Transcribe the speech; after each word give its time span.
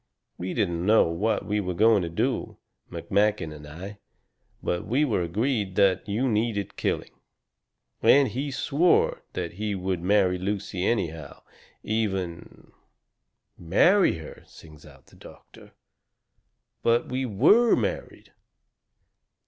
We 0.39 0.55
didn't 0.55 0.83
know 0.83 1.03
what 1.09 1.45
we 1.45 1.59
were 1.59 1.75
going 1.75 2.01
to 2.01 2.09
do, 2.09 2.57
McMakin 2.91 3.53
and 3.53 3.67
I, 3.67 3.99
but 4.63 4.87
we 4.87 5.05
were 5.05 5.19
both 5.27 5.29
agreed 5.29 5.75
that 5.75 6.09
you 6.09 6.27
needed 6.27 6.75
killing. 6.75 7.11
And 8.01 8.29
he 8.29 8.49
swore 8.49 9.21
that 9.33 9.53
he 9.53 9.75
would 9.75 10.01
marry 10.01 10.39
Lucy 10.39 10.83
anyhow, 10.83 11.43
even" 11.83 12.71
"MARRY 13.75 14.17
HER!" 14.17 14.41
sings 14.47 14.87
out 14.87 15.05
the 15.05 15.15
doctor, 15.15 15.73
"but 16.81 17.07
we 17.09 17.27
WERE 17.27 17.75
married." 17.75 18.33